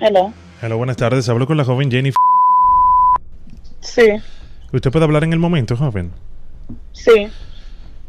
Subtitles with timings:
[0.00, 0.32] Hello.
[0.62, 1.28] Hello, buenas tardes.
[1.28, 2.10] Hablo con la joven Jenny.
[3.80, 4.02] Sí,
[4.72, 6.10] ¿Usted puede hablar en el momento, joven?
[6.92, 7.28] sí.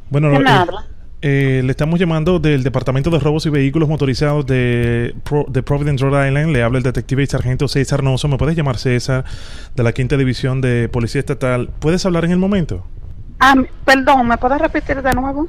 [0.10, 0.86] Bueno, ¿Quién eh, habla?
[1.21, 6.04] eh, le estamos llamando del Departamento de Robos y Vehículos Motorizados de, Pro- de Providence,
[6.04, 6.54] Rhode Island.
[6.54, 8.28] Le habla el detective y sargento César Noso.
[8.30, 9.26] ¿Me puedes llamar César
[9.76, 11.70] de la Quinta División de Policía Estatal?
[11.80, 12.86] ¿Puedes hablar en el momento?
[13.40, 13.54] Ah,
[13.86, 15.48] perdón, ¿me puedes repetir de nuevo?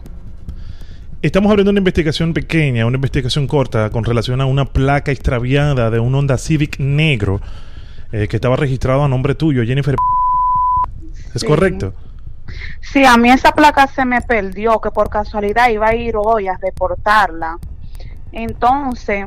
[1.20, 5.98] Estamos abriendo una investigación pequeña, una investigación corta con relación a una placa extraviada de
[5.98, 7.40] un Honda Civic negro
[8.12, 9.96] eh, que estaba registrado a nombre tuyo, Jennifer.
[11.34, 11.46] ¿Es Sí.
[11.46, 11.92] correcto?
[12.80, 16.46] Sí, a mí esa placa se me perdió, que por casualidad iba a ir hoy
[16.46, 17.58] a reportarla.
[18.30, 19.26] Entonces,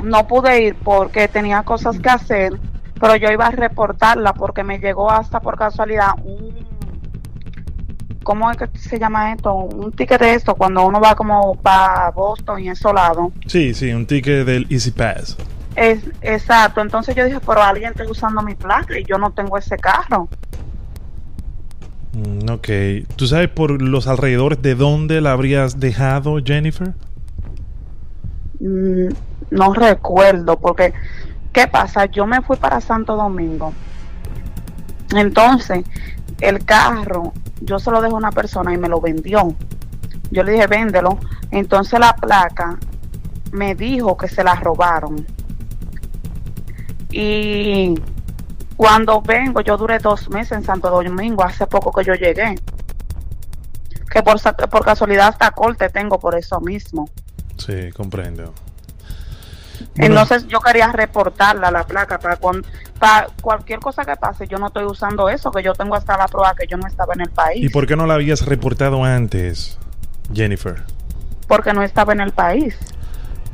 [0.00, 2.52] no pude ir porque tenía cosas que hacer,
[3.00, 6.73] pero yo iba a reportarla porque me llegó hasta por casualidad un...
[8.24, 9.54] ¿Cómo es que se llama esto?
[9.54, 13.30] Un ticket de esto cuando uno va como para Boston y eso lado.
[13.46, 15.36] Sí, sí, un ticket del Easy Pass.
[15.76, 19.58] Es, exacto, entonces yo dije, pero alguien está usando mi placa y yo no tengo
[19.58, 20.28] ese carro.
[22.12, 22.68] Mm, ok.
[23.16, 26.94] ¿Tú sabes por los alrededores de dónde la habrías dejado, Jennifer?
[28.60, 29.08] Mm,
[29.50, 30.92] no recuerdo, porque,
[31.52, 32.06] ¿qué pasa?
[32.06, 33.72] Yo me fui para Santo Domingo.
[35.14, 35.84] Entonces,
[36.40, 39.54] el carro, yo se lo dejé a una persona y me lo vendió.
[40.30, 41.18] Yo le dije, véndelo.
[41.50, 42.78] Entonces la placa
[43.52, 45.26] me dijo que se la robaron.
[47.10, 47.94] Y
[48.76, 52.56] cuando vengo, yo duré dos meses en Santo Domingo, hace poco que yo llegué.
[54.10, 57.08] Que por, por casualidad hasta corte tengo por eso mismo.
[57.56, 58.52] Sí, comprendo.
[59.96, 62.38] Bueno, Entonces yo quería reportarla la placa para,
[62.98, 64.46] para cualquier cosa que pase.
[64.48, 67.14] Yo no estoy usando eso, que yo tengo hasta la prueba que yo no estaba
[67.14, 67.64] en el país.
[67.64, 69.78] ¿Y por qué no la habías reportado antes,
[70.32, 70.82] Jennifer?
[71.46, 72.76] Porque no estaba en el país.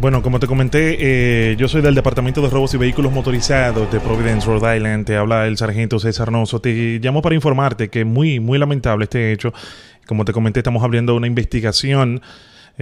[0.01, 4.01] Bueno, como te comenté, eh, yo soy del Departamento de Robos y Vehículos Motorizados de
[4.01, 5.05] Providence, Rhode Island.
[5.05, 6.59] Te habla el sargento César Noso.
[6.59, 9.53] Te llamo para informarte que muy, muy lamentable este hecho.
[10.07, 12.23] Como te comenté, estamos abriendo una investigación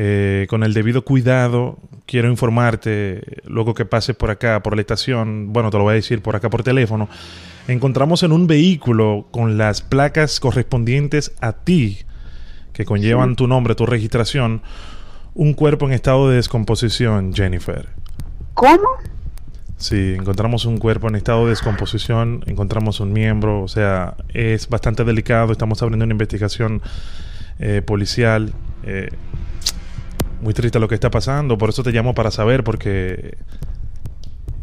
[0.00, 1.76] eh, con el debido cuidado.
[2.06, 5.94] Quiero informarte, luego que pases por acá, por la estación, bueno, te lo voy a
[5.94, 7.08] decir por acá por teléfono.
[7.66, 11.98] Encontramos en un vehículo con las placas correspondientes a ti,
[12.72, 14.62] que conllevan tu nombre, tu registración,
[15.34, 17.88] un cuerpo en estado de descomposición, Jennifer.
[18.54, 18.86] ¿Cómo?
[19.78, 25.02] Sí, encontramos un cuerpo en estado de descomposición, encontramos un miembro, o sea, es bastante
[25.02, 26.82] delicado, estamos abriendo una investigación
[27.58, 28.54] eh, policial.
[28.84, 29.08] eh,
[30.40, 33.36] muy triste lo que está pasando, por eso te llamo para saber, porque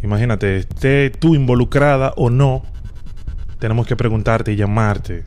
[0.04, 2.64] imagínate, esté tú involucrada o no,
[3.60, 5.24] tenemos que preguntarte y llamarte.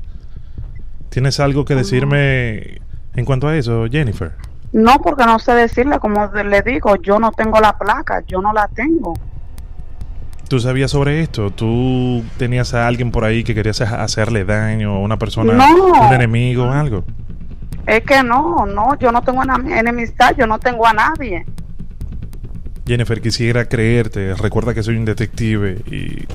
[1.11, 2.81] ¿Tienes algo que decirme
[3.15, 4.33] en cuanto a eso, Jennifer?
[4.73, 8.53] No, porque no sé decirle, como le digo, yo no tengo la placa, yo no
[8.53, 9.15] la tengo.
[10.49, 11.51] ¿Tú sabías sobre esto?
[11.51, 16.07] ¿Tú tenías a alguien por ahí que querías ha- hacerle daño a una persona, No.
[16.09, 17.05] un enemigo algo?
[17.89, 21.47] Es que no, no, yo no tengo enemistad, yo no tengo a nadie.
[22.87, 24.35] Jennifer, quisiera creerte.
[24.35, 26.27] Recuerda que soy un detective y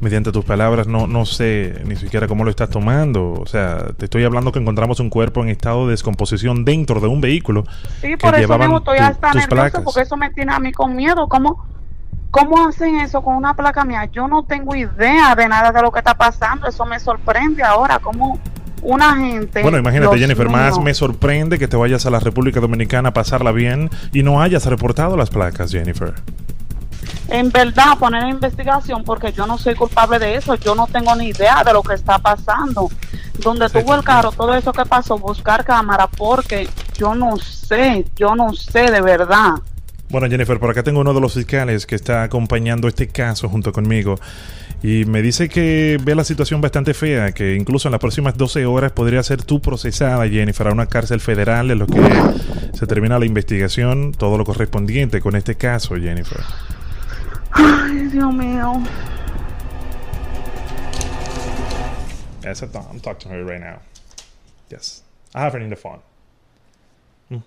[0.00, 3.32] mediante tus palabras no, no sé ni siquiera cómo lo estás tomando.
[3.32, 7.08] O sea, te estoy hablando que encontramos un cuerpo en estado de descomposición dentro de
[7.08, 7.64] un vehículo.
[8.00, 9.82] Sí, por eso mismo estoy hasta tus nerviosa, placas.
[9.82, 11.28] porque eso me tiene a mí con miedo.
[11.28, 11.66] ¿Cómo,
[12.30, 14.04] ¿Cómo hacen eso con una placa mía?
[14.12, 16.68] Yo no tengo idea de nada de lo que está pasando.
[16.68, 17.98] Eso me sorprende ahora.
[17.98, 18.38] ¿Cómo
[18.86, 19.62] una gente.
[19.62, 23.12] Bueno, imagínate, Dios Jennifer, más me sorprende que te vayas a la República Dominicana a
[23.12, 26.14] pasarla bien y no hayas reportado las placas, Jennifer.
[27.28, 30.54] En verdad, poner en investigación, porque yo no soy culpable de eso.
[30.54, 32.88] Yo no tengo ni idea de lo que está pasando.
[33.42, 38.06] Donde Sí, tuvo el carro, todo eso que pasó, buscar cámara, porque yo no sé,
[38.14, 39.54] yo no sé de verdad.
[40.08, 43.72] Bueno, Jennifer, por acá tengo uno de los fiscales que está acompañando este caso junto
[43.72, 44.14] conmigo.
[44.82, 48.66] Y me dice que ve la situación bastante fea, que incluso en las próximas 12
[48.66, 52.00] horas podría ser tú procesada, Jennifer, a una cárcel federal en lo que
[52.72, 56.40] se termina la investigación, todo lo correspondiente con este caso, Jennifer.
[57.52, 58.82] Ay, Dios mío.
[62.42, 63.80] Yes, I'm I'm talking to her right now.
[64.70, 65.02] Yes.
[65.34, 66.00] I have her in the phone.
[67.28, 67.42] Mm.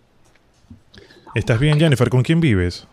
[1.35, 2.09] ¿Estás bien, Jennifer?
[2.09, 2.85] ¿Con quién vives?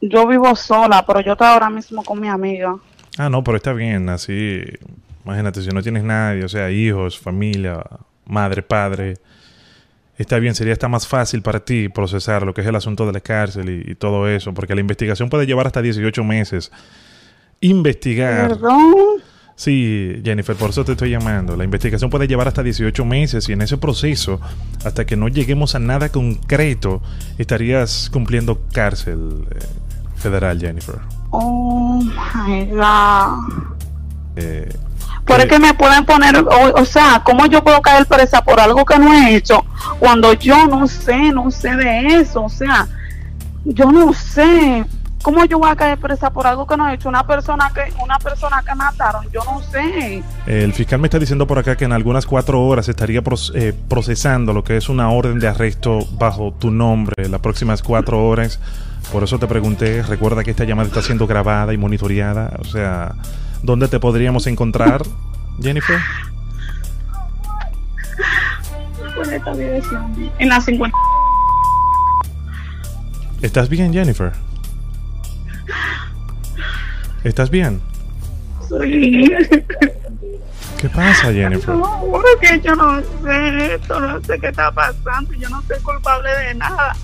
[0.00, 2.76] Yo vivo sola, pero yo estoy ahora mismo con mi amiga.
[3.18, 4.62] Ah, no, pero está bien, así.
[5.24, 7.84] Imagínate, si no tienes nadie, o sea, hijos, familia,
[8.24, 9.18] madre, padre.
[10.16, 13.12] Está bien, sería hasta más fácil para ti procesar lo que es el asunto de
[13.12, 16.70] la cárcel y, y todo eso, porque la investigación puede llevar hasta 18 meses.
[17.60, 18.48] Investigar.
[18.48, 19.29] Perdón.
[19.60, 21.54] Sí, Jennifer, por eso te estoy llamando.
[21.54, 24.40] La investigación puede llevar hasta 18 meses y en ese proceso,
[24.86, 27.02] hasta que no lleguemos a nada concreto,
[27.36, 29.58] estarías cumpliendo cárcel eh,
[30.16, 30.94] federal, Jennifer.
[31.28, 33.76] Oh my God.
[34.36, 34.74] Eh,
[35.26, 38.58] Pero es que me pueden poner, o, o sea, ¿cómo yo puedo caer presa por
[38.58, 39.62] algo que no he hecho
[39.98, 42.44] cuando yo no sé, no sé de eso?
[42.44, 42.88] O sea,
[43.66, 44.86] yo no sé.
[45.22, 47.08] ¿Cómo yo voy a caer presa por algo que no he hecho?
[47.08, 50.22] Una persona que una persona que mataron, yo no sé.
[50.46, 53.22] El fiscal me está diciendo por acá que en algunas cuatro horas estaría
[53.54, 58.26] eh, procesando lo que es una orden de arresto bajo tu nombre las próximas cuatro
[58.28, 58.58] horas.
[59.12, 62.56] Por eso te pregunté, recuerda que esta llamada está siendo grabada y monitoreada.
[62.58, 63.14] O sea,
[63.62, 65.02] ¿dónde te podríamos encontrar,
[65.60, 65.98] Jennifer?
[69.14, 70.30] ¿Cuál es esta dirección?
[70.38, 70.96] En la 50.
[73.42, 74.32] ¿Estás bien, Jennifer?
[77.24, 77.80] ¿Estás bien?
[78.68, 79.30] Sí.
[80.80, 81.74] ¿Qué pasa, Jennifer?
[81.74, 86.30] No, porque yo no sé esto, no sé qué está pasando, yo no soy culpable
[86.30, 86.96] de nada.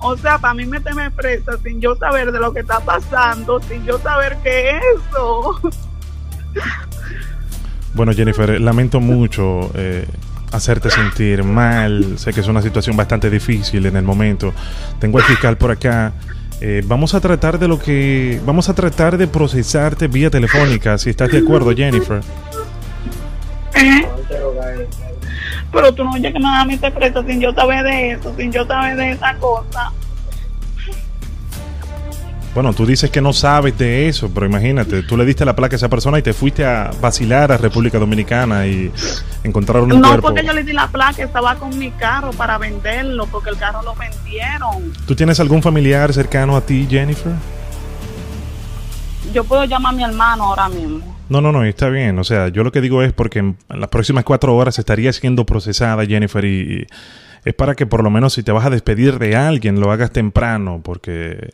[0.00, 3.84] O sea, para mí meterme presa sin yo saber de lo que está pasando, sin
[3.84, 5.60] yo saber qué es eso.
[7.94, 10.06] Bueno, Jennifer, lamento mucho eh,
[10.52, 12.18] hacerte sentir mal.
[12.18, 14.52] Sé que es una situación bastante difícil en el momento.
[15.00, 16.12] Tengo al fiscal por acá.
[16.60, 18.40] Eh, vamos a tratar de lo que.
[18.44, 22.20] Vamos a tratar de procesarte vía telefónica, si estás de acuerdo, Jennifer.
[25.70, 28.34] Pero tú no oyes que me vas a meter presa sin yo saber de eso,
[28.36, 29.92] sin yo saber de esa cosa.
[32.54, 35.76] Bueno, tú dices que no sabes de eso, pero imagínate, tú le diste la placa
[35.76, 38.90] a esa persona y te fuiste a vacilar a República Dominicana y
[39.44, 40.28] encontraron un No, cuerpo.
[40.28, 43.82] porque yo le di la placa, estaba con mi carro para venderlo, porque el carro
[43.82, 44.92] lo vendieron.
[45.06, 47.32] ¿Tú tienes algún familiar cercano a ti, Jennifer?
[49.32, 51.16] Yo puedo llamar a mi hermano ahora mismo.
[51.28, 52.18] No, no, no, está bien.
[52.18, 55.12] O sea, yo lo que digo es porque en en las próximas cuatro horas estaría
[55.12, 56.48] siendo procesada Jennifer y,
[56.80, 56.86] y
[57.44, 60.10] es para que por lo menos si te vas a despedir de alguien lo hagas
[60.10, 61.50] temprano porque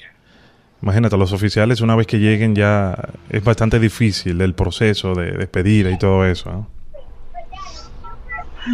[0.85, 2.95] imagínate, los oficiales una vez que lleguen ya
[3.31, 6.53] es bastante difícil el proceso de despedida y todo eso.
[6.53, 6.67] ¿no?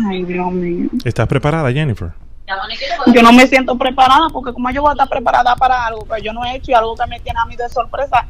[0.09, 0.89] Ay, Dios mío.
[1.05, 2.11] ¿Estás preparada, Jennifer?
[3.15, 6.21] Yo no me siento preparada porque como yo voy a estar preparada para algo que
[6.21, 8.27] yo no he hecho y algo que me tiene a mí de sorpresa.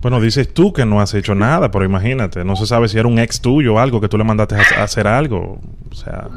[0.00, 3.08] Bueno, dices tú que no has hecho nada, pero imagínate, no se sabe si era
[3.08, 5.58] un ex tuyo o algo que tú le mandaste a a hacer algo.
[5.90, 6.28] O sea,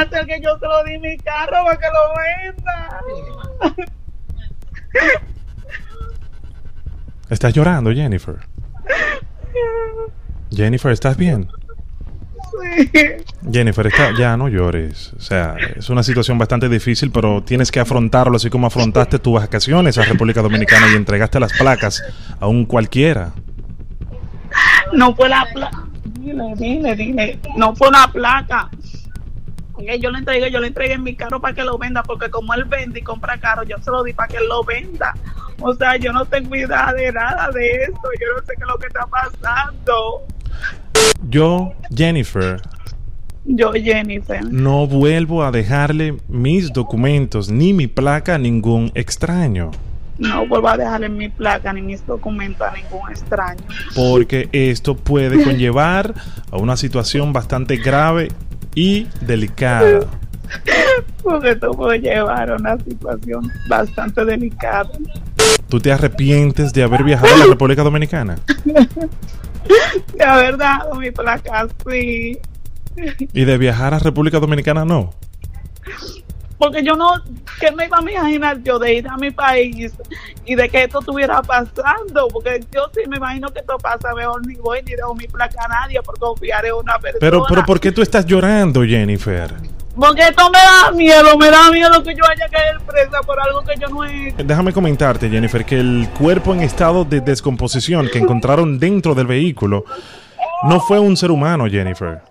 [0.00, 2.14] hacer que yo se lo di mi carro para que lo
[2.54, 3.00] venda.
[7.30, 8.36] ¿estás llorando, Jennifer?
[10.50, 11.48] Jennifer, ¿estás bien?
[13.50, 15.12] Jennifer, está, ya no llores.
[15.16, 19.34] O sea, es una situación bastante difícil, pero tienes que afrontarlo así como afrontaste tus
[19.34, 22.02] vacaciones a República Dominicana y entregaste las placas
[22.40, 23.32] a un cualquiera.
[24.92, 25.82] No fue la placa.
[26.20, 27.38] Dile, dile, dile.
[27.56, 28.70] No fue una placa.
[30.00, 32.64] Yo le entregué, yo le entregué mi carro para que lo venda, porque como él
[32.64, 35.14] vende y compra carro, yo se lo di para que él lo venda.
[35.60, 38.08] O sea, yo no tengo idea de nada de esto.
[38.20, 40.22] Yo no sé qué es lo que está pasando.
[41.32, 42.60] Yo, Jennifer,
[43.46, 44.44] Yo, Jennifer.
[44.52, 49.70] no vuelvo a dejarle mis documentos ni mi placa a ningún extraño.
[50.18, 53.62] No vuelvo a dejarle mi placa ni mis documentos a ningún extraño.
[53.96, 56.12] Porque esto puede conllevar
[56.50, 58.28] a una situación bastante grave
[58.74, 60.00] y delicada.
[61.22, 64.90] Porque esto puede llevar a una situación bastante delicada.
[65.70, 68.36] ¿Tú te arrepientes de haber viajado a la República Dominicana?
[70.14, 72.38] De haber dado mi placa, sí.
[73.32, 75.10] Y de viajar a República Dominicana no.
[76.58, 77.10] Porque yo no,
[77.58, 79.92] ¿qué me iba a imaginar yo de ir a mi país
[80.44, 82.28] y de que esto estuviera pasando?
[82.28, 85.64] Porque yo sí me imagino que esto pasa, mejor ni voy ni dejo mi placa
[85.64, 87.18] a nadie por confiar en una persona.
[87.18, 89.52] Pero, pero ¿por qué tú estás llorando, Jennifer?
[89.94, 93.38] Porque esto me da miedo, me da miedo que yo vaya a caer presa por
[93.38, 94.42] algo que yo no he hecho.
[94.42, 99.84] Déjame comentarte, Jennifer, que el cuerpo en estado de descomposición que encontraron dentro del vehículo
[100.64, 102.22] no fue un ser humano, Jennifer.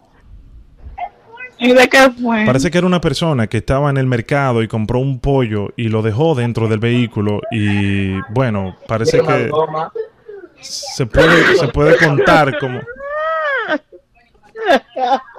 [1.60, 2.44] ¿Y de qué fue?
[2.46, 5.90] Parece que era una persona que estaba en el mercado y compró un pollo y
[5.90, 9.52] lo dejó dentro del vehículo y bueno, parece que
[10.60, 12.80] se puede, se puede contar como...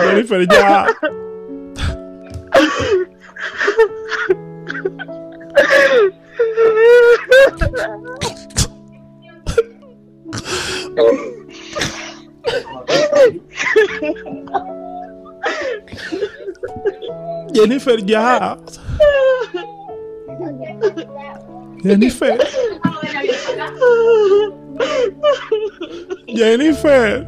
[0.00, 0.86] Jennifer, ya.
[17.52, 18.56] Jennifer, ya.
[21.82, 22.36] Jennifer.
[26.40, 27.20] Jennifer.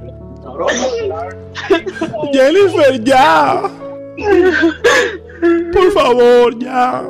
[2.32, 3.60] Jennifer, ya.
[5.72, 7.04] Por favor, ya.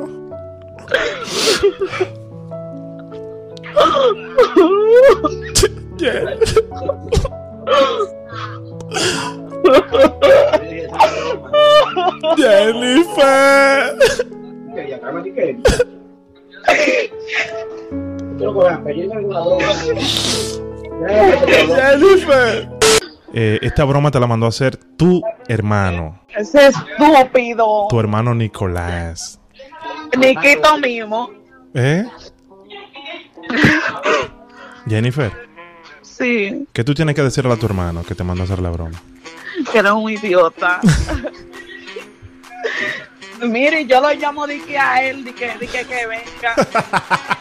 [12.37, 13.95] Jennifer.
[13.95, 13.97] Jennifer.
[23.35, 26.21] Eh, esta broma te la mandó a hacer tu hermano.
[26.35, 27.87] Ese estúpido.
[27.89, 29.39] Tu hermano Nicolás.
[30.17, 31.31] Niquito mismo.
[31.73, 32.05] ¿Eh?
[34.87, 35.31] Jennifer.
[36.01, 36.67] Sí.
[36.71, 39.01] ¿Qué tú tienes que decirle a tu hermano que te mandó a hacer la broma?
[39.71, 40.79] Que eres un idiota.
[43.41, 46.55] Mire, yo lo llamo de que a él, de que, de que, que venga.